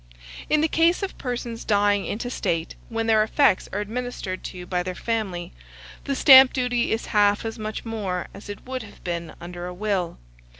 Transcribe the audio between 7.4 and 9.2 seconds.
as much more as it would have